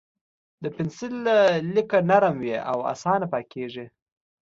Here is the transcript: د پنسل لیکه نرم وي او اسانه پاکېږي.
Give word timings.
د 0.63 0.65
پنسل 0.75 1.13
لیکه 1.75 1.97
نرم 2.09 2.35
وي 2.43 2.55
او 2.71 2.77
اسانه 2.93 3.25
پاکېږي. 3.33 3.85